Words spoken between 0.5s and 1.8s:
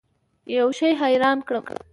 یوه شي حیران کړم.